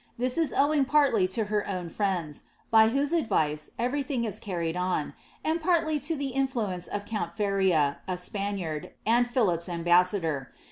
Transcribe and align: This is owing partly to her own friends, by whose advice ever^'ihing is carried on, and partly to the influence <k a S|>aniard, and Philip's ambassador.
This 0.17 0.35
is 0.35 0.51
owing 0.51 0.83
partly 0.85 1.27
to 1.27 1.43
her 1.45 1.67
own 1.67 1.87
friends, 1.89 2.45
by 2.71 2.87
whose 2.89 3.13
advice 3.13 3.69
ever^'ihing 3.77 4.25
is 4.25 4.39
carried 4.39 4.75
on, 4.75 5.13
and 5.45 5.61
partly 5.61 5.99
to 5.99 6.15
the 6.15 6.29
influence 6.29 6.89
<k 6.89 7.17
a 7.17 7.31
S|>aniard, 8.09 8.89
and 9.05 9.27
Philip's 9.27 9.69
ambassador. 9.69 10.51